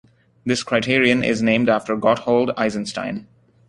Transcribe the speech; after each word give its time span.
This 0.47 0.63
criterion 0.63 1.23
is 1.23 1.43
named 1.43 1.69
after 1.69 1.95
Gotthold 1.95 2.55
Eisenstein. 2.57 3.27